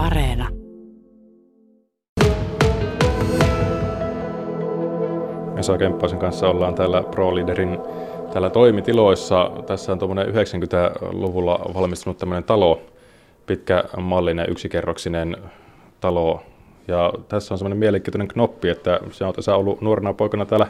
Areena. 0.00 0.48
Esa 5.56 5.78
Kemppaisen 5.78 6.18
kanssa 6.18 6.48
ollaan 6.48 6.74
täällä 6.74 7.02
Pro 7.02 7.34
Leaderin 7.34 7.78
täällä 8.32 8.50
toimitiloissa. 8.50 9.50
Tässä 9.66 9.92
on 9.92 9.98
tuommoinen 9.98 10.34
90-luvulla 10.34 11.60
valmistunut 11.74 12.18
tämmöinen 12.18 12.44
talo, 12.44 12.80
pitkä 13.46 13.84
mallinen 14.00 14.50
yksikerroksinen 14.50 15.36
talo. 16.00 16.42
Ja 16.88 17.12
tässä 17.28 17.54
on 17.54 17.58
semmoinen 17.58 17.78
mielenkiintoinen 17.78 18.28
knoppi, 18.28 18.68
että 18.68 19.00
se 19.10 19.24
on 19.24 19.34
tässä 19.34 19.54
ollut 19.54 19.80
nuorena 19.80 20.12
poikana 20.12 20.46
täällä, 20.46 20.66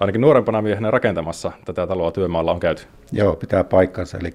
ainakin 0.00 0.20
nuorempana 0.20 0.62
miehenä 0.62 0.90
rakentamassa 0.90 1.52
tätä 1.64 1.86
taloa 1.86 2.10
työmaalla 2.10 2.52
on 2.52 2.60
käyty. 2.60 2.82
Joo, 3.12 3.36
pitää 3.36 3.64
paikkansa. 3.64 4.18
Eli 4.18 4.30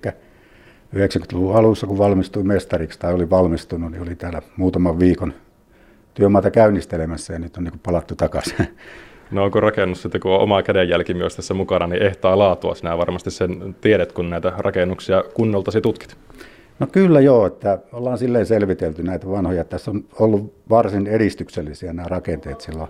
90-luvun 0.93 1.55
alussa, 1.55 1.87
kun 1.87 1.97
valmistui 1.97 2.43
mestariksi 2.43 2.99
tai 2.99 3.13
oli 3.13 3.29
valmistunut, 3.29 3.91
niin 3.91 4.01
oli 4.01 4.15
täällä 4.15 4.41
muutaman 4.57 4.99
viikon 4.99 5.33
työmaata 6.13 6.51
käynnistelemässä 6.51 7.33
ja 7.33 7.39
nyt 7.39 7.57
on 7.57 7.63
niin 7.63 7.79
palattu 7.83 8.15
takaisin. 8.15 8.67
No 9.31 9.43
onko 9.43 9.59
rakennus 9.59 10.01
sitten, 10.01 10.21
kun 10.21 10.31
on 10.31 10.39
oma 10.39 10.63
kädenjälki 10.63 11.13
myös 11.13 11.35
tässä 11.35 11.53
mukana, 11.53 11.87
niin 11.87 12.01
ehtaa 12.03 12.37
laatua. 12.37 12.75
Sinä 12.75 12.97
varmasti 12.97 13.31
sen 13.31 13.75
tiedät, 13.81 14.11
kun 14.11 14.29
näitä 14.29 14.53
rakennuksia 14.57 15.23
kunnoltasi 15.33 15.81
tutkit. 15.81 16.17
No 16.79 16.87
kyllä 16.87 17.21
joo, 17.21 17.45
että 17.45 17.79
ollaan 17.91 18.17
silleen 18.17 18.45
selvitelty 18.45 19.03
näitä 19.03 19.29
vanhoja. 19.29 19.63
Tässä 19.63 19.91
on 19.91 20.05
ollut 20.19 20.53
varsin 20.69 21.07
edistyksellisiä 21.07 21.93
nämä 21.93 22.07
rakenteet 22.07 22.61
silloin 22.61 22.89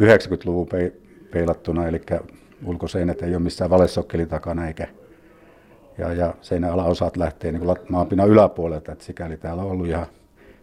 90-luvun 0.00 0.68
peilattuna, 1.30 1.88
eli 1.88 2.00
ulkoseinät 2.64 3.22
ei 3.22 3.34
ole 3.34 3.42
missään 3.42 3.70
valessokkelin 3.70 4.28
takana 4.28 4.66
eikä 4.66 4.88
ja, 5.98 6.12
ja 6.12 6.34
seinän 6.40 6.72
alaosat 6.72 7.16
lähtee 7.16 7.52
niin 7.52 7.76
maanpinnan 7.88 8.28
yläpuolelta, 8.28 8.92
että 8.92 9.04
sikäli 9.04 9.36
täällä 9.36 9.62
on 9.62 9.70
ollut 9.70 9.86
ihan 9.86 10.06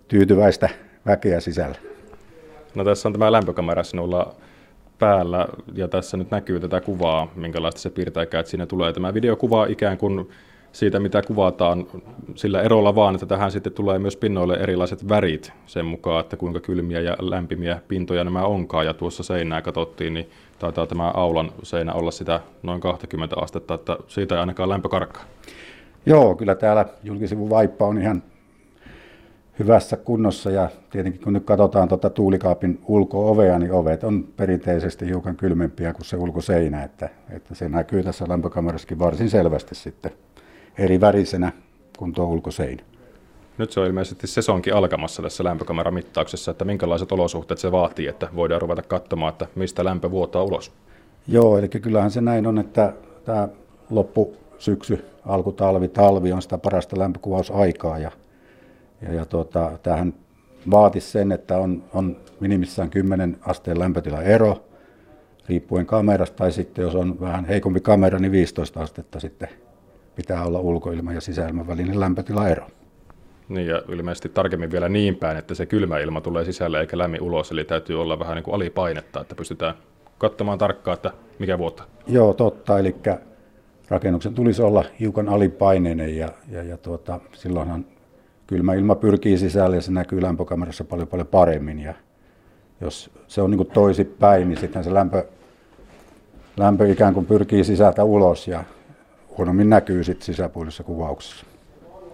tyytyväistä 0.08 0.70
väkeä 1.06 1.40
sisällä. 1.40 1.76
No 2.76 2.84
tässä 2.84 3.10
on 3.10 3.14
tämä 3.14 3.32
lämpökamera 3.32 3.84
sinulla 3.84 4.36
päällä 5.00 5.48
ja 5.74 5.88
tässä 5.88 6.18
nyt 6.18 6.32
näkyy 6.32 6.60
tätä 6.60 6.82
kuvaa, 6.82 7.28
minkälaista 7.36 7.82
se 7.82 7.90
piirtää, 7.90 8.24
että 8.24 8.44
siinä 8.44 8.66
tulee 8.66 8.94
tämä 8.94 9.14
videokuva 9.14 9.66
ikään 9.66 9.98
kuin 9.98 10.30
siitä, 10.76 11.00
mitä 11.00 11.22
kuvataan 11.22 11.88
sillä 12.36 12.62
erolla 12.62 12.96
vaan, 12.96 13.16
että 13.16 13.26
tähän 13.26 13.52
sitten 13.52 13.74
tulee 13.74 14.00
myös 14.00 14.18
pinnoille 14.18 14.54
erilaiset 14.54 15.10
värit 15.10 15.54
sen 15.66 15.86
mukaan, 15.86 16.20
että 16.20 16.38
kuinka 16.38 16.60
kylmiä 16.60 17.02
ja 17.02 17.16
lämpimiä 17.20 17.82
pintoja 17.88 18.24
nämä 18.24 18.46
onkaan. 18.46 18.86
Ja 18.86 18.94
tuossa 18.94 19.24
seinää 19.24 19.62
katsottiin, 19.62 20.14
niin 20.14 20.30
taitaa 20.60 20.88
tämä 20.88 21.12
aulan 21.14 21.52
seinä 21.64 21.94
olla 21.94 22.12
sitä 22.12 22.40
noin 22.64 22.82
20 22.82 23.36
astetta, 23.42 23.74
että 23.74 23.98
siitä 24.08 24.36
ei 24.36 24.40
ainakaan 24.40 24.70
lämpö 24.70 24.90
karkkaa. 24.90 25.24
Joo, 26.06 26.36
kyllä 26.36 26.56
täällä 26.56 26.86
julkisivun 27.04 27.50
vaippa 27.50 27.88
on 27.88 28.02
ihan 28.02 28.24
hyvässä 29.60 29.98
kunnossa 29.98 30.52
ja 30.52 30.70
tietenkin 30.90 31.22
kun 31.22 31.34
nyt 31.34 31.46
katsotaan 31.46 31.88
tuota 31.88 32.10
tuulikaapin 32.10 32.80
ulko-ovea, 32.88 33.60
niin 33.60 33.72
ovet 33.72 34.04
on 34.04 34.28
perinteisesti 34.38 35.06
hiukan 35.06 35.36
kylmempiä 35.36 35.94
kuin 35.94 36.06
se 36.06 36.18
ulkoseinä, 36.18 36.84
että, 36.84 37.10
että 37.30 37.56
se 37.56 37.70
näkyy 37.70 38.04
tässä 38.04 38.26
lämpökamerassakin 38.28 39.00
varsin 39.00 39.30
selvästi 39.30 39.76
sitten 39.76 40.12
eri 40.78 41.02
värisenä 41.02 41.52
kuin 41.98 42.14
tuo 42.14 42.26
ulkoseinä. 42.26 42.84
Nyt 43.58 43.72
se 43.72 43.80
on 43.80 43.88
ilmeisesti 43.88 44.28
sesonkin 44.28 44.74
alkamassa 44.76 45.22
tässä 45.22 45.44
lämpökameramittauksessa, 45.44 46.52
että 46.52 46.66
minkälaiset 46.66 47.12
olosuhteet 47.12 47.60
se 47.60 47.72
vaatii, 47.72 48.08
että 48.08 48.28
voidaan 48.36 48.62
ruveta 48.62 48.82
katsomaan, 48.82 49.32
että 49.32 49.48
mistä 49.56 49.86
lämpö 49.86 50.12
vuotaa 50.12 50.44
ulos. 50.44 50.72
Joo, 51.28 51.58
eli 51.58 51.68
kyllähän 51.68 52.12
se 52.12 52.22
näin 52.22 52.48
on, 52.48 52.60
että 52.60 52.94
tämä 53.26 53.48
loppusyksy, 53.90 55.06
alkutalvi, 55.26 55.88
talvi 55.88 56.32
on 56.32 56.42
sitä 56.42 56.58
parasta 56.58 57.00
lämpökuvausaikaa 57.00 58.00
ja, 58.00 58.12
ja, 59.02 59.14
ja 59.14 59.26
tuota, 59.26 59.72
tämähän 59.84 60.14
vaatisi 60.72 61.12
sen, 61.12 61.32
että 61.32 61.58
on, 61.58 61.84
on 61.94 62.18
minimissään 62.40 62.90
10 62.90 63.38
asteen 63.42 63.80
lämpötila 63.80 64.22
ero, 64.22 64.64
riippuen 65.50 65.86
kamerasta, 65.86 66.38
tai 66.38 66.52
sitten 66.52 66.84
jos 66.84 66.96
on 66.96 67.20
vähän 67.20 67.46
heikompi 67.46 67.80
kamera, 67.80 68.20
niin 68.20 68.32
15 68.32 68.80
astetta 68.80 69.20
sitten 69.20 69.50
pitää 70.16 70.46
olla 70.46 70.60
ulkoilma 70.60 71.14
ja 71.14 71.22
sisäilman 71.22 71.68
välinen 71.68 72.00
lämpötilaero. 72.00 72.68
Niin 73.50 73.68
ja 73.68 73.82
ilmeisesti 73.90 74.30
tarkemmin 74.30 74.72
vielä 74.72 74.90
niin 74.90 75.16
päin, 75.16 75.38
että 75.38 75.56
se 75.56 75.66
kylmä 75.66 76.00
ilma 76.00 76.22
tulee 76.22 76.46
sisälle 76.46 76.80
eikä 76.80 76.98
lämmin 76.98 77.22
ulos, 77.22 77.52
eli 77.52 77.64
täytyy 77.64 78.02
olla 78.02 78.20
vähän 78.20 78.36
niin 78.36 78.44
kuin 78.44 78.56
alipainetta, 78.56 79.22
että 79.22 79.36
pystytään 79.36 79.76
katsomaan 80.18 80.58
tarkkaan, 80.58 80.96
että 80.96 81.12
mikä 81.40 81.58
vuotta. 81.58 81.84
Joo, 82.08 82.34
totta, 82.34 82.80
eli 82.80 82.96
rakennuksen 83.90 84.34
tulisi 84.34 84.62
olla 84.62 84.84
hiukan 85.00 85.30
alipaineinen 85.30 86.18
ja, 86.18 86.30
ja, 86.52 86.64
ja 86.64 86.78
tuota, 86.78 87.20
silloinhan 87.34 87.86
kylmä 88.48 88.74
ilma 88.74 88.96
pyrkii 88.96 89.38
sisälle 89.38 89.76
ja 89.76 89.82
se 89.82 89.92
näkyy 89.92 90.22
lämpökamerassa 90.22 90.84
paljon 90.84 91.08
paljon 91.08 91.28
paremmin 91.28 91.80
ja 91.80 91.94
jos 92.82 93.12
se 93.28 93.42
on 93.42 93.52
niin 93.52 93.68
toisipäin, 93.74 94.50
niin 94.50 94.60
sitten 94.60 94.84
se 94.84 94.94
lämpö, 94.94 95.26
lämpö 96.58 96.92
ikään 96.92 97.14
kuin 97.14 97.26
pyrkii 97.26 97.64
sisältä 97.64 98.04
ulos 98.04 98.48
ja 98.48 98.64
huonommin 99.38 99.70
näkyy 99.70 100.04
sitten 100.04 100.26
sisäpuolisessa 100.26 100.84
kuvauksessa. 100.84 101.46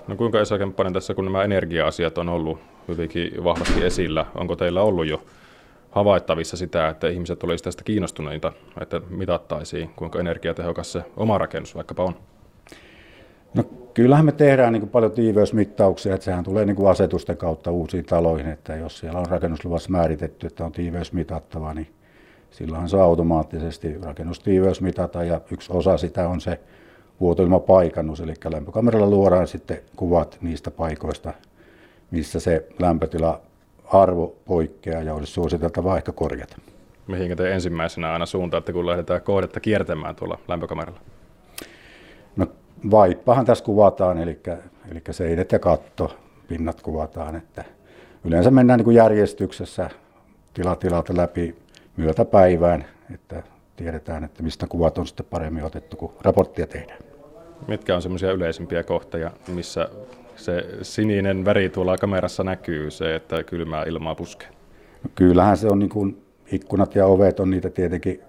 No 0.07 0.15
kuinka 0.15 0.41
Esa 0.41 0.57
Kemppainen 0.57 0.93
tässä, 0.93 1.13
kun 1.13 1.25
nämä 1.25 1.43
energia-asiat 1.43 2.17
on 2.17 2.29
ollut 2.29 2.59
hyvinkin 2.87 3.43
vahvasti 3.43 3.83
esillä, 3.85 4.25
onko 4.35 4.55
teillä 4.55 4.81
ollut 4.81 5.07
jo 5.07 5.23
havaittavissa 5.91 6.57
sitä, 6.57 6.89
että 6.89 7.07
ihmiset 7.07 7.43
olisivat 7.43 7.63
tästä 7.63 7.83
kiinnostuneita, 7.83 8.51
että 8.81 9.01
mitattaisiin, 9.09 9.89
kuinka 9.95 10.19
energiatehokas 10.19 10.91
se 10.91 11.03
oma 11.17 11.37
rakennus 11.37 11.75
vaikkapa 11.75 12.03
on? 12.03 12.15
No 13.53 13.63
kyllähän 13.93 14.25
me 14.25 14.31
tehdään 14.31 14.73
niin 14.73 14.81
kuin 14.81 14.89
paljon 14.89 15.11
tiiveysmittauksia, 15.11 16.13
että 16.15 16.25
sehän 16.25 16.43
tulee 16.43 16.65
niin 16.65 16.75
kuin 16.75 16.89
asetusten 16.89 17.37
kautta 17.37 17.71
uusiin 17.71 18.05
taloihin, 18.05 18.47
että 18.47 18.75
jos 18.75 18.99
siellä 18.99 19.19
on 19.19 19.25
rakennusluvassa 19.25 19.89
määritetty, 19.89 20.47
että 20.47 20.65
on 20.65 20.71
tiiveys 20.71 21.13
mitattava, 21.13 21.73
niin 21.73 21.87
silloinhan 22.51 22.89
se 22.89 22.99
automaattisesti 22.99 23.97
rakennustiiveys 24.01 24.81
mitata 24.81 25.23
ja 25.23 25.41
yksi 25.51 25.73
osa 25.73 25.97
sitä 25.97 26.27
on 26.29 26.41
se 26.41 26.59
vuotoilmapaikannus, 27.21 28.19
eli 28.19 28.33
lämpökameralla 28.49 29.09
luodaan 29.09 29.47
sitten 29.47 29.79
kuvat 29.95 30.37
niistä 30.41 30.71
paikoista, 30.71 31.33
missä 32.11 32.39
se 32.39 32.67
lämpötila 32.79 33.41
arvo 33.85 34.35
poikkeaa 34.45 35.01
ja 35.01 35.13
olisi 35.13 35.31
suositeltavaa 35.31 35.97
ehkä 35.97 36.11
korjata. 36.11 36.57
Mihinkä 37.07 37.35
te 37.35 37.51
ensimmäisenä 37.51 38.13
aina 38.13 38.25
suuntaatte, 38.25 38.73
kun 38.73 38.85
lähdetään 38.85 39.21
kohdetta 39.21 39.59
kiertämään 39.59 40.15
tuolla 40.15 40.39
lämpökameralla? 40.47 40.99
No 42.35 42.47
vaippahan 42.91 43.45
tässä 43.45 43.65
kuvataan, 43.65 44.17
eli, 44.17 44.39
eli 44.91 45.01
seinät 45.11 45.51
ja 45.51 45.59
katto, 45.59 46.15
pinnat 46.47 46.81
kuvataan. 46.81 47.35
Että 47.35 47.63
yleensä 48.23 48.51
mennään 48.51 48.77
niin 48.77 48.85
kuin 48.85 48.95
järjestyksessä 48.95 49.89
tila 50.53 50.75
tilalta 50.75 51.17
läpi 51.17 51.55
myötäpäivään, 51.97 52.85
että 53.13 53.43
tiedetään, 53.75 54.23
että 54.23 54.43
mistä 54.43 54.67
kuvat 54.67 54.97
on 54.97 55.07
sitten 55.07 55.25
paremmin 55.29 55.63
otettu, 55.63 55.97
kun 55.97 56.13
raporttia 56.21 56.67
tehdään. 56.67 57.10
Mitkä 57.67 57.95
on 57.95 58.01
semmoisia 58.01 58.31
yleisimpiä 58.31 58.83
kohtia, 58.83 59.31
missä 59.47 59.89
se 60.35 60.65
sininen 60.81 61.45
väri 61.45 61.69
tuolla 61.69 61.97
kamerassa 61.97 62.43
näkyy, 62.43 62.91
se, 62.91 63.15
että 63.15 63.43
kylmää 63.43 63.83
ilmaa 63.83 64.15
puskee? 64.15 64.49
No 65.03 65.09
kyllähän 65.15 65.57
se 65.57 65.67
on 65.67 65.79
niin 65.79 65.89
kuin 65.89 66.21
ikkunat 66.51 66.95
ja 66.95 67.05
ovet 67.05 67.39
on 67.39 67.49
niitä 67.49 67.69
tietenkin 67.69 68.21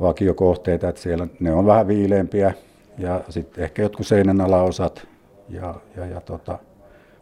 vakiokohteita, 0.00 0.88
että 0.88 1.00
siellä 1.00 1.28
ne 1.40 1.52
on 1.52 1.66
vähän 1.66 1.88
viileämpiä 1.88 2.54
ja 2.98 3.20
sitten 3.28 3.64
ehkä 3.64 3.82
jotkut 3.82 4.06
seinän 4.06 4.40
alaosat 4.40 5.08
ja, 5.48 5.74
ja, 5.96 6.06
ja 6.06 6.20
tota, 6.20 6.58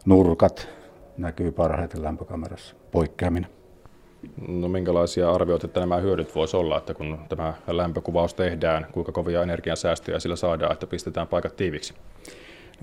nurkat 0.05 0.69
näkyy 1.17 1.51
parhaiten 1.51 2.03
lämpökamerassa 2.03 2.75
poikkeaminen. 2.91 3.58
No 4.47 4.67
minkälaisia 4.67 5.31
arvioita, 5.31 5.65
että 5.65 5.79
nämä 5.79 5.97
hyödyt 5.97 6.35
voisi 6.35 6.57
olla, 6.57 6.77
että 6.77 6.93
kun 6.93 7.19
tämä 7.29 7.53
lämpökuvaus 7.67 8.33
tehdään, 8.33 8.87
kuinka 8.91 9.11
kovia 9.11 9.43
energiansäästöjä 9.43 10.19
sillä 10.19 10.35
saadaan, 10.35 10.71
että 10.71 10.87
pistetään 10.87 11.27
paikat 11.27 11.55
tiiviksi? 11.55 11.93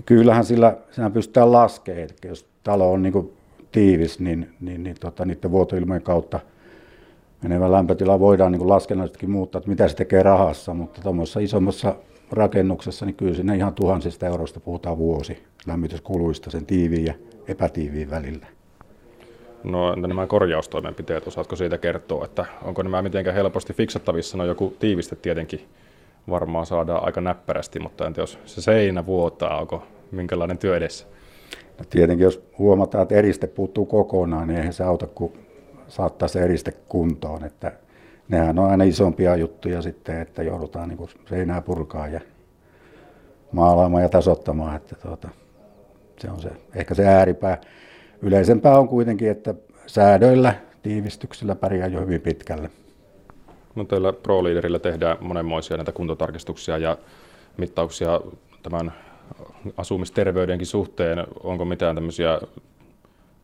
Kyllähän 0.05 0.45
sillä 0.45 0.77
sehän 0.91 1.11
pystytään 1.11 1.51
laskemaan, 1.51 2.03
että 2.03 2.27
jos 2.27 2.45
talo 2.63 2.91
on 2.91 3.01
niin 3.01 3.33
tiivis, 3.71 4.19
niin, 4.19 4.49
niin, 4.61 4.83
niin 4.83 4.95
tota, 4.99 5.25
niiden 5.25 5.51
vuotoilmojen 5.51 6.01
kautta 6.01 6.39
menevä 7.41 7.71
lämpötila 7.71 8.19
voidaan 8.19 8.51
niin 8.51 8.69
laskennallisestikin 8.69 9.31
muuttaa, 9.31 9.59
että 9.59 9.69
mitä 9.69 9.87
se 9.87 9.95
tekee 9.95 10.23
rahassa, 10.23 10.73
mutta 10.73 11.01
tuommoisessa 11.01 11.39
isommassa 11.39 11.95
rakennuksessa, 12.31 13.05
niin 13.05 13.15
kyllä 13.15 13.33
siinä 13.33 13.53
ihan 13.53 13.73
tuhansista 13.73 14.27
euroista 14.27 14.59
puhutaan 14.59 14.97
vuosi 14.97 15.43
lämmityskuluista 15.67 16.51
sen 16.51 16.65
tiiviin 16.65 17.05
ja 17.05 17.13
epätiiviin 17.47 18.09
välillä. 18.09 18.45
No 19.71 19.95
nämä 19.95 20.27
korjaustoimenpiteet, 20.27 21.27
osaatko 21.27 21.55
siitä 21.55 21.77
kertoa, 21.77 22.25
että 22.25 22.45
onko 22.63 22.83
nämä 22.83 23.01
mitenkään 23.01 23.35
helposti 23.35 23.73
fiksattavissa? 23.73 24.37
No 24.37 24.45
joku 24.45 24.75
tiiviste 24.79 25.15
tietenkin 25.15 25.67
varmaan 26.29 26.65
saadaan 26.65 27.03
aika 27.03 27.21
näppärästi, 27.21 27.79
mutta 27.79 28.07
entä 28.07 28.21
jos 28.21 28.39
se 28.45 28.61
seinä 28.61 29.05
vuotaa, 29.05 29.59
onko 29.59 29.83
minkälainen 30.11 30.57
työ 30.57 30.77
edessä? 30.77 31.07
No 31.79 31.85
tietenkin 31.89 32.23
jos 32.23 32.43
huomataan, 32.57 33.01
että 33.01 33.15
eriste 33.15 33.47
puuttuu 33.47 33.85
kokonaan, 33.85 34.47
niin 34.47 34.57
eihän 34.57 34.73
se 34.73 34.83
auta, 34.83 35.07
kun 35.07 35.33
saattaa 35.87 36.27
se 36.27 36.39
eriste 36.39 36.71
kuntoon. 36.71 37.43
Että 37.43 37.71
nehän 38.29 38.59
on 38.59 38.69
aina 38.69 38.83
isompia 38.83 39.35
juttuja 39.35 39.81
sitten, 39.81 40.21
että 40.21 40.43
joudutaan 40.43 40.89
niin 40.89 41.09
seinää 41.29 41.61
purkaa 41.61 42.07
ja 42.07 42.21
maalaamaan 43.51 44.03
ja 44.03 44.09
tasottamaan. 44.09 44.75
Että 44.75 44.95
tuota, 44.95 45.29
se 46.19 46.29
on 46.29 46.41
se, 46.41 46.49
ehkä 46.75 46.93
se 46.93 47.07
ääripää. 47.07 47.61
Yleisempää 48.21 48.79
on 48.79 48.87
kuitenkin, 48.87 49.31
että 49.31 49.53
säädöillä, 49.87 50.53
tiivistyksillä 50.83 51.55
pärjää 51.55 51.87
jo 51.87 51.99
hyvin 51.99 52.21
pitkälle. 52.21 52.69
No 53.75 53.83
teillä 53.83 54.13
pro 54.13 54.43
tehdään 54.81 55.17
monenmoisia 55.21 55.77
näitä 55.77 55.91
kuntotarkistuksia 55.91 56.77
ja 56.77 56.97
mittauksia 57.57 58.21
tämän 58.63 58.93
asumisterveydenkin 59.77 60.67
suhteen. 60.67 61.27
Onko 61.43 61.65
mitään 61.65 61.95
tämmöisiä 61.95 62.39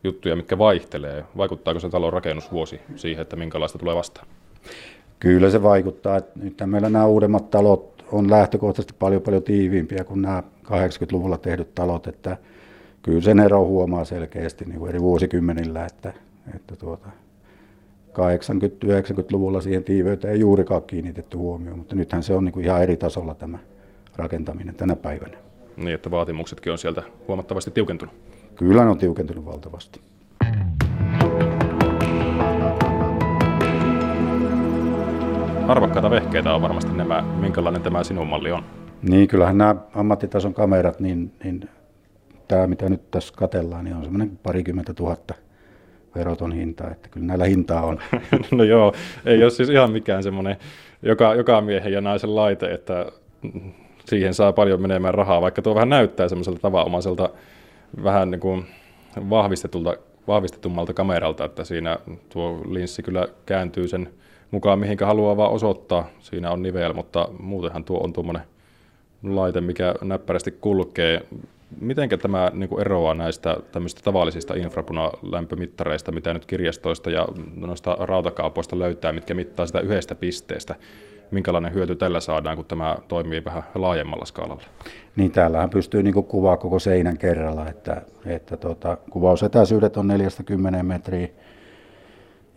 juttuja, 0.04 0.36
mitkä 0.36 0.58
vaihtelee? 0.58 1.24
Vaikuttaako 1.36 1.80
se 1.80 1.88
talon 1.88 2.12
rakennusvuosi 2.12 2.80
siihen, 2.96 3.22
että 3.22 3.36
minkälaista 3.36 3.78
tulee 3.78 3.94
vastaan? 3.94 4.26
Kyllä 5.20 5.50
se 5.50 5.62
vaikuttaa. 5.62 6.20
Nyt 6.42 6.62
meillä 6.66 6.90
nämä 6.90 7.06
uudemmat 7.06 7.50
talot 7.50 8.04
on 8.12 8.30
lähtökohtaisesti 8.30 8.94
paljon 8.98 9.22
paljon 9.22 9.42
tiiviimpiä 9.42 10.04
kuin 10.04 10.22
nämä 10.22 10.42
80-luvulla 10.64 11.38
tehdyt 11.38 11.74
talot, 11.74 12.06
että 12.06 12.36
kyllä 13.04 13.20
sen 13.20 13.40
ero 13.40 13.64
huomaa 13.64 14.04
selkeästi 14.04 14.64
niin 14.64 14.78
kuin 14.78 14.88
eri 14.88 15.00
vuosikymmenillä, 15.00 15.86
että, 15.86 16.12
että 16.54 16.76
tuota, 16.76 17.08
80-90-luvulla 18.12 19.60
siihen 19.60 19.84
tiiveyteen 19.84 20.34
ei 20.34 20.40
juurikaan 20.40 20.82
kiinnitetty 20.82 21.36
huomioon, 21.36 21.78
mutta 21.78 21.96
nythän 21.96 22.22
se 22.22 22.34
on 22.34 22.44
niin 22.44 22.52
kuin 22.52 22.64
ihan 22.64 22.82
eri 22.82 22.96
tasolla 22.96 23.34
tämä 23.34 23.58
rakentaminen 24.16 24.74
tänä 24.74 24.96
päivänä. 24.96 25.36
Niin, 25.76 25.94
että 25.94 26.10
vaatimuksetkin 26.10 26.72
on 26.72 26.78
sieltä 26.78 27.02
huomattavasti 27.28 27.70
tiukentunut. 27.70 28.14
Kyllä 28.54 28.84
ne 28.84 28.90
on 28.90 28.98
tiukentunut 28.98 29.44
valtavasti. 29.44 30.00
Arvokkaita 35.68 36.10
vehkeitä 36.10 36.54
on 36.54 36.62
varmasti 36.62 36.92
nämä. 36.92 37.22
Minkälainen 37.40 37.82
tämä 37.82 38.04
sinun 38.04 38.26
malli 38.26 38.52
on? 38.52 38.64
Niin, 39.02 39.28
kyllähän 39.28 39.58
nämä 39.58 39.76
ammattitason 39.94 40.54
kamerat, 40.54 41.00
niin, 41.00 41.32
niin 41.44 41.68
tämä 42.48 42.66
mitä 42.66 42.88
nyt 42.88 43.10
tässä 43.10 43.34
katellaan, 43.36 43.84
niin 43.84 43.96
on 43.96 44.02
semmoinen 44.02 44.38
parikymmentä 44.42 44.94
tuhatta 44.94 45.34
veroton 46.14 46.52
hinta, 46.52 46.90
että 46.90 47.08
kyllä 47.08 47.26
näillä 47.26 47.44
hintaa 47.44 47.82
on. 47.82 47.98
no 48.50 48.64
joo, 48.64 48.94
ei 49.24 49.42
ole 49.42 49.50
siis 49.50 49.68
ihan 49.68 49.92
mikään 49.92 50.22
semmoinen 50.22 50.56
joka, 51.02 51.34
joka 51.34 51.60
miehen 51.60 51.92
ja 51.92 52.00
naisen 52.00 52.36
laite, 52.36 52.72
että 52.72 53.06
siihen 54.04 54.34
saa 54.34 54.52
paljon 54.52 54.82
menemään 54.82 55.14
rahaa, 55.14 55.40
vaikka 55.40 55.62
tuo 55.62 55.74
vähän 55.74 55.88
näyttää 55.88 56.28
semmoiselta 56.28 56.60
tavanomaiselta 56.60 57.28
vähän 58.04 58.30
niin 58.30 58.40
kuin 58.40 58.66
vahvistetulta, 59.30 59.96
vahvistetummalta 60.28 60.94
kameralta, 60.94 61.44
että 61.44 61.64
siinä 61.64 61.98
tuo 62.28 62.62
linssi 62.68 63.02
kyllä 63.02 63.28
kääntyy 63.46 63.88
sen 63.88 64.10
mukaan, 64.50 64.78
mihinkä 64.78 65.06
haluaa 65.06 65.36
vaan 65.36 65.52
osoittaa. 65.52 66.08
Siinä 66.20 66.50
on 66.50 66.62
nivel, 66.62 66.92
mutta 66.92 67.28
muutenhan 67.38 67.84
tuo 67.84 68.04
on 68.04 68.12
tuommoinen 68.12 68.42
laite, 69.22 69.60
mikä 69.60 69.94
näppärästi 70.02 70.50
kulkee. 70.50 71.26
Miten 71.80 72.08
tämä 72.08 72.50
niin 72.54 72.68
kuin 72.68 72.80
eroaa 72.80 73.14
näistä 73.14 73.56
tämmöistä 73.72 74.00
tavallisista 74.04 74.54
infrapunalämpömittareista, 74.54 76.12
mitä 76.12 76.34
nyt 76.34 76.46
kirjastoista 76.46 77.10
ja 77.10 77.28
noista 77.56 77.96
rautakaupoista 78.00 78.78
löytää, 78.78 79.12
mitkä 79.12 79.34
mittaa 79.34 79.66
sitä 79.66 79.80
yhdestä 79.80 80.14
pisteestä? 80.14 80.74
minkälainen 81.30 81.74
hyöty 81.74 81.96
tällä 81.96 82.20
saadaan, 82.20 82.56
kun 82.56 82.64
tämä 82.64 82.96
toimii 83.08 83.44
vähän 83.44 83.62
laajemmalla 83.74 84.24
skaalalla? 84.24 84.62
Niin 85.16 85.30
täällähän 85.30 85.70
pystyy 85.70 86.02
niin 86.02 86.14
kuvaa 86.14 86.56
koko 86.56 86.78
seinän 86.78 87.18
kerralla, 87.18 87.68
että, 87.68 88.02
että 88.26 88.56
tota, 88.56 88.96
kuvausetäisyydet 89.10 89.96
on 89.96 90.06
40 90.06 90.82
metriä 90.82 91.28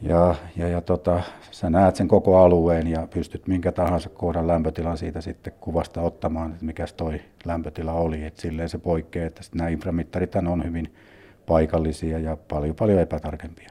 ja, 0.02 0.36
ja, 0.56 0.68
ja 0.68 0.82
tota, 0.82 1.22
sä 1.52 1.70
näet 1.70 1.96
sen 1.96 2.08
koko 2.08 2.38
alueen 2.38 2.88
ja 2.88 3.08
pystyt 3.14 3.48
minkä 3.48 3.72
tahansa 3.72 4.10
kohdan 4.10 4.48
lämpötilan 4.48 4.98
siitä 4.98 5.22
sitten 5.22 5.54
kuvasta 5.60 6.02
ottamaan, 6.02 6.52
että 6.52 6.66
mikä 6.66 6.86
toi 6.98 7.22
lämpötila 7.46 7.94
oli. 7.94 8.24
Et 8.24 8.38
silleen 8.38 8.70
se 8.70 8.78
poikkeaa, 8.78 9.28
että 9.28 9.42
nämä 9.56 9.70
inframittarit 9.70 10.36
on 10.36 10.64
hyvin 10.64 10.94
paikallisia 11.46 12.20
ja 12.20 12.38
paljon 12.48 12.76
paljon 12.76 13.00
epätarkempia. 13.00 13.70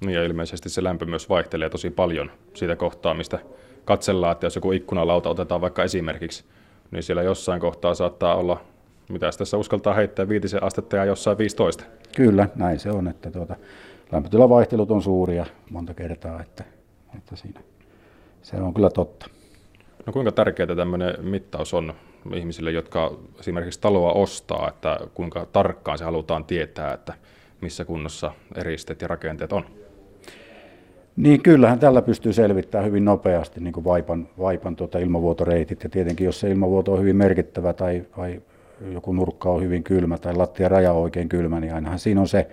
Niin 0.00 0.14
ja 0.14 0.24
ilmeisesti 0.24 0.68
se 0.68 0.84
lämpö 0.84 1.06
myös 1.06 1.28
vaihtelee 1.28 1.70
tosi 1.70 1.90
paljon 1.90 2.30
siitä 2.54 2.76
kohtaa, 2.76 3.14
mistä 3.14 3.38
katsellaan, 3.84 4.32
että 4.32 4.46
jos 4.46 4.56
joku 4.56 4.72
ikkunalauta 4.72 5.28
otetaan 5.28 5.60
vaikka 5.60 5.84
esimerkiksi, 5.84 6.44
niin 6.90 7.02
siellä 7.02 7.22
jossain 7.22 7.60
kohtaa 7.60 7.94
saattaa 7.94 8.34
olla, 8.34 8.60
mitä 9.08 9.30
tässä 9.38 9.56
uskaltaa 9.56 9.94
heittää, 9.94 10.28
viitisen 10.28 10.62
astetta 10.62 10.96
ja 10.96 11.04
jossain 11.04 11.38
15. 11.38 11.84
Kyllä, 12.16 12.48
näin 12.54 12.80
se 12.80 12.90
on, 12.90 13.08
että 13.08 13.30
tuota, 13.30 13.56
lämpötilavaihtelut 14.14 14.90
on 14.90 15.02
suuria 15.02 15.46
monta 15.70 15.94
kertaa, 15.94 16.40
että, 16.40 16.64
että 17.16 17.36
siinä 17.36 17.60
se 18.42 18.56
on 18.56 18.74
kyllä 18.74 18.90
totta. 18.90 19.26
No 20.06 20.12
kuinka 20.12 20.32
tärkeää 20.32 20.76
tämmöinen 20.76 21.14
mittaus 21.20 21.74
on 21.74 21.94
ihmisille, 22.34 22.70
jotka 22.70 23.12
esimerkiksi 23.40 23.80
taloa 23.80 24.12
ostaa, 24.12 24.68
että 24.68 24.98
kuinka 25.14 25.46
tarkkaan 25.52 25.98
se 25.98 26.04
halutaan 26.04 26.44
tietää, 26.44 26.92
että 26.92 27.14
missä 27.60 27.84
kunnossa 27.84 28.32
eristeet 28.54 29.02
ja 29.02 29.08
rakenteet 29.08 29.52
on? 29.52 29.64
Niin 31.16 31.42
kyllähän 31.42 31.78
tällä 31.78 32.02
pystyy 32.02 32.32
selvittämään 32.32 32.86
hyvin 32.86 33.04
nopeasti 33.04 33.60
niin 33.60 33.72
kuin 33.72 33.84
vaipan, 33.84 34.28
vaipan 34.38 34.76
tuota 34.76 34.98
ilmavuotoreitit. 34.98 35.82
Ja 35.82 35.90
tietenkin 35.90 36.24
jos 36.24 36.40
se 36.40 36.50
ilmavuoto 36.50 36.92
on 36.92 37.00
hyvin 37.00 37.16
merkittävä 37.16 37.72
tai, 37.72 38.04
tai 38.16 38.42
joku 38.92 39.12
nurkka 39.12 39.50
on 39.50 39.62
hyvin 39.62 39.82
kylmä 39.82 40.18
tai 40.18 40.34
lattia 40.34 40.68
raja 40.68 40.92
on 40.92 41.02
oikein 41.02 41.28
kylmä, 41.28 41.60
niin 41.60 41.74
ainahan 41.74 41.98
siinä 41.98 42.20
on 42.20 42.28
se 42.28 42.48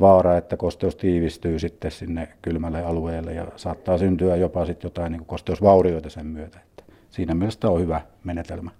vaara, 0.00 0.36
että 0.36 0.56
kosteus 0.56 0.96
tiivistyy 0.96 1.58
sitten 1.58 1.90
sinne 1.90 2.28
kylmälle 2.42 2.84
alueelle 2.84 3.32
ja 3.32 3.46
saattaa 3.56 3.98
syntyä 3.98 4.36
jopa 4.36 4.66
sitten 4.66 4.86
jotain 4.86 5.12
niin 5.12 5.26
kosteusvaurioita 5.26 6.10
sen 6.10 6.26
myötä. 6.26 6.58
Että 6.58 6.92
siinä 7.10 7.34
mielessä 7.34 7.68
on 7.68 7.80
hyvä 7.80 8.00
menetelmä. 8.24 8.70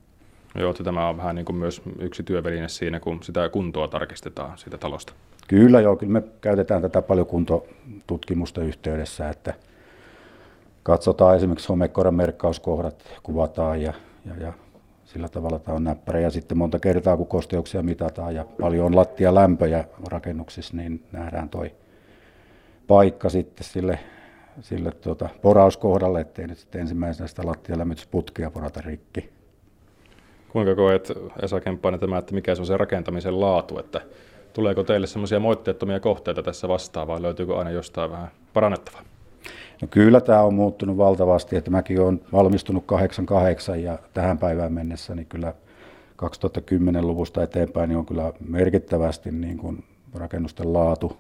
Joo, 0.55 0.71
että 0.71 0.85
tämä 0.85 1.09
on 1.09 1.17
vähän 1.17 1.35
niin 1.35 1.45
kuin 1.45 1.57
myös 1.57 1.83
yksi 1.99 2.23
työväline 2.23 2.69
siinä, 2.69 3.01
kun 3.01 3.23
sitä 3.23 3.49
kuntoa 3.49 3.89
tarkistetaan 3.89 4.59
siitä 4.59 4.79
talosta. 4.79 5.13
Kyllä 5.49 5.81
joo, 5.81 5.97
kyllä 5.97 6.13
me 6.13 6.23
käytetään 6.41 6.83
tätä 6.83 7.03
paljon 7.03 7.27
kuntotutkimusta 7.27 8.61
yhteydessä, 8.61 9.29
että 9.29 9.55
katsotaan 10.83 11.37
esimerkiksi 11.37 11.69
homekoran 11.69 12.15
merkkauskohdat, 12.15 13.05
kuvataan 13.23 13.83
ja, 13.83 13.93
ja, 14.27 14.37
ja 14.37 14.53
sillä 15.05 15.29
tavalla 15.29 15.59
tämä 15.59 15.77
on 15.77 15.85
näppärä. 15.85 16.21
Ja 16.21 16.31
sitten 16.31 16.59
monta 16.59 16.79
kertaa, 16.79 17.17
kun 17.17 17.27
kosteuksia 17.27 17.83
mitataan 17.83 18.35
ja 18.35 18.45
paljon 18.61 18.87
on 18.87 18.97
lattia 18.97 19.35
lämpöjä 19.35 19.85
rakennuksissa, 20.09 20.77
niin 20.77 21.05
nähdään 21.13 21.49
toi 21.49 21.75
paikka 22.87 23.29
sitten 23.29 23.65
sille, 23.65 23.99
sille 24.61 24.91
tuota, 24.91 25.29
porauskohdalle, 25.43 26.21
ettei 26.21 26.47
nyt 26.47 26.59
sitten 26.59 26.81
ensimmäisenä 26.81 27.27
sitä 27.27 27.47
lattialämmitysputkea 27.47 28.51
porata 28.51 28.81
rikki. 28.81 29.31
Kuinka 30.49 30.75
koet 30.75 31.13
Esa 31.43 31.61
Kemppainen 31.61 32.01
tämä, 32.01 32.19
että 32.19 32.35
mikä 32.35 32.55
se 32.55 32.63
on 32.63 32.67
se 32.67 32.77
rakentamisen 32.77 33.41
laatu, 33.41 33.79
että 33.79 34.01
tuleeko 34.53 34.83
teille 34.83 35.07
semmoisia 35.07 35.41
moitteettomia 35.41 36.01
kohteita 36.01 36.43
tässä 36.43 36.69
vastaan 36.69 37.09
vai 37.09 37.23
löytyykö 37.23 37.59
aina 37.59 37.71
jostain 37.71 38.11
vähän 38.11 38.29
parannettavaa? 38.53 39.14
No 39.85 39.89
kyllä 39.91 40.21
tämä 40.21 40.43
on 40.43 40.55
muuttunut 40.55 40.97
valtavasti, 40.97 41.57
että 41.57 41.71
mäkin 41.71 42.01
olen 42.01 42.21
valmistunut 42.33 42.85
88 42.87 43.83
ja 43.83 43.99
tähän 44.15 44.39
päivään 44.39 44.73
mennessä, 44.73 45.15
niin 45.15 45.27
kyllä 45.27 45.55
2010-luvusta 46.23 47.43
eteenpäin 47.43 47.89
niin 47.89 47.99
on 47.99 48.07
kyllä 48.07 48.33
merkittävästi 48.49 49.31
niin 49.31 49.59
kuin 49.59 49.85
rakennusten 50.15 50.73
laatu 50.73 51.17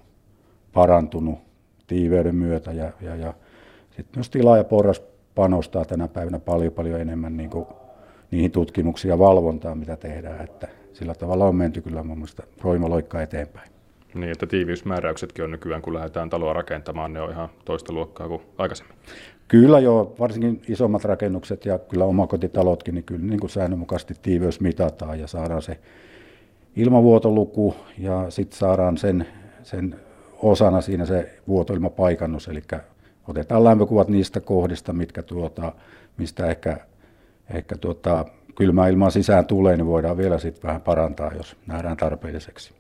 parantunut 0.72 1.38
tiiveyden 1.86 2.34
myötä 2.34 2.72
ja, 2.72 2.92
ja, 3.00 3.16
ja 3.16 3.34
sitten 3.86 4.16
myös 4.16 4.30
tila 4.30 4.56
ja 4.56 4.64
porras 4.64 5.02
panostaa 5.34 5.84
tänä 5.84 6.08
päivänä 6.08 6.38
paljon 6.38 6.72
paljon 6.72 7.00
enemmän 7.00 7.36
niin 7.36 7.50
kuin 7.50 7.66
niihin 8.30 8.50
tutkimuksiin 8.50 9.10
ja 9.10 9.18
valvontaan, 9.18 9.78
mitä 9.78 9.96
tehdään. 9.96 10.44
Että 10.44 10.68
sillä 10.92 11.14
tavalla 11.14 11.44
on 11.44 11.56
menty 11.56 11.80
kyllä 11.80 12.02
mun 12.02 12.18
mielestä 12.18 12.42
roimaloikka 12.62 13.22
eteenpäin. 13.22 13.73
Niin, 14.14 14.32
että 14.32 14.46
tiiviysmääräyksetkin 14.46 15.44
on 15.44 15.50
nykyään, 15.50 15.82
kun 15.82 15.94
lähdetään 15.94 16.30
taloa 16.30 16.52
rakentamaan, 16.52 17.12
ne 17.12 17.20
on 17.20 17.30
ihan 17.30 17.48
toista 17.64 17.92
luokkaa 17.92 18.28
kuin 18.28 18.42
aikaisemmin. 18.58 18.96
Kyllä 19.48 19.80
joo, 19.80 20.14
varsinkin 20.18 20.62
isommat 20.68 21.04
rakennukset 21.04 21.64
ja 21.66 21.78
kyllä 21.78 22.04
omakotitalotkin, 22.04 22.94
niin 22.94 23.04
kyllä 23.04 23.26
niin 23.26 23.40
kuin 23.40 23.50
säännönmukaisesti 23.50 24.14
tiiveys 24.22 24.60
mitataan 24.60 25.20
ja 25.20 25.26
saadaan 25.26 25.62
se 25.62 25.78
ilmavuotoluku 26.76 27.76
ja 27.98 28.26
sitten 28.28 28.58
saadaan 28.58 28.96
sen, 28.96 29.26
sen 29.62 29.96
osana 30.42 30.80
siinä 30.80 31.06
se 31.06 31.38
vuotoilmapaikannus, 31.48 32.48
eli 32.48 32.62
otetaan 33.28 33.64
lämpökuvat 33.64 34.08
niistä 34.08 34.40
kohdista, 34.40 34.92
mitkä 34.92 35.22
tuota, 35.22 35.72
mistä 36.16 36.46
ehkä 36.46 36.76
ehkä 37.50 37.76
tuota, 37.76 38.24
kylmä 38.54 38.88
ilmaa 38.88 39.10
sisään 39.10 39.46
tulee, 39.46 39.76
niin 39.76 39.86
voidaan 39.86 40.16
vielä 40.16 40.38
sitten 40.38 40.62
vähän 40.62 40.80
parantaa, 40.80 41.32
jos 41.36 41.56
nähdään 41.66 41.96
tarpeelliseksi. 41.96 42.74